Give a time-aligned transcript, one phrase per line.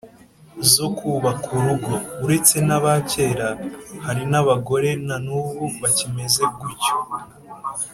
[0.73, 1.93] zo kubaka urugo.
[2.23, 3.49] uretse n’aba kera,
[4.05, 6.95] hari n’abagore na nubu bakimeze gutyo